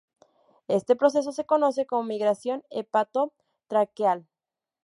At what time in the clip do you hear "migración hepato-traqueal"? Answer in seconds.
2.01-4.25